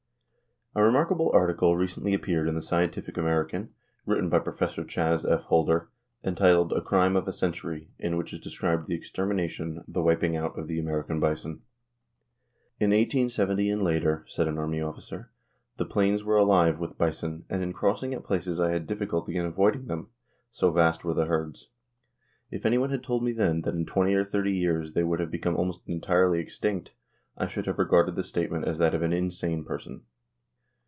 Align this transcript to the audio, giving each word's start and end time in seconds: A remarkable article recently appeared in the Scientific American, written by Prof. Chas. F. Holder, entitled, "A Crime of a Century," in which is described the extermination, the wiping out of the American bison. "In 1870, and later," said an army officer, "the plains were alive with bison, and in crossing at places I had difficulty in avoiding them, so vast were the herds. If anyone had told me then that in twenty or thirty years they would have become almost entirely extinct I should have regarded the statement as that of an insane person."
A 0.73 0.81
remarkable 0.81 1.29
article 1.33 1.75
recently 1.75 2.13
appeared 2.13 2.47
in 2.47 2.55
the 2.55 2.61
Scientific 2.61 3.17
American, 3.17 3.71
written 4.05 4.29
by 4.29 4.39
Prof. 4.39 4.87
Chas. 4.87 5.25
F. 5.25 5.41
Holder, 5.41 5.89
entitled, 6.23 6.71
"A 6.71 6.79
Crime 6.79 7.17
of 7.17 7.27
a 7.27 7.33
Century," 7.33 7.89
in 7.99 8.15
which 8.15 8.31
is 8.31 8.39
described 8.39 8.87
the 8.87 8.95
extermination, 8.95 9.83
the 9.85 10.01
wiping 10.01 10.37
out 10.37 10.57
of 10.57 10.69
the 10.69 10.79
American 10.79 11.19
bison. 11.19 11.63
"In 12.79 12.91
1870, 12.91 13.69
and 13.69 13.81
later," 13.83 14.23
said 14.29 14.47
an 14.47 14.57
army 14.57 14.79
officer, 14.79 15.29
"the 15.75 15.83
plains 15.83 16.23
were 16.23 16.37
alive 16.37 16.79
with 16.79 16.97
bison, 16.97 17.43
and 17.49 17.61
in 17.61 17.73
crossing 17.73 18.13
at 18.13 18.23
places 18.23 18.57
I 18.61 18.71
had 18.71 18.87
difficulty 18.87 19.35
in 19.35 19.45
avoiding 19.45 19.87
them, 19.87 20.07
so 20.51 20.71
vast 20.71 21.03
were 21.03 21.13
the 21.13 21.25
herds. 21.25 21.67
If 22.49 22.65
anyone 22.65 22.91
had 22.91 23.03
told 23.03 23.23
me 23.25 23.33
then 23.33 23.63
that 23.63 23.75
in 23.75 23.85
twenty 23.85 24.13
or 24.13 24.23
thirty 24.23 24.53
years 24.53 24.93
they 24.93 25.03
would 25.03 25.19
have 25.19 25.31
become 25.31 25.57
almost 25.57 25.81
entirely 25.89 26.39
extinct 26.39 26.91
I 27.37 27.47
should 27.47 27.65
have 27.65 27.77
regarded 27.77 28.15
the 28.15 28.23
statement 28.23 28.63
as 28.63 28.77
that 28.77 28.95
of 28.95 29.01
an 29.01 29.11
insane 29.11 29.65
person." 29.65 30.03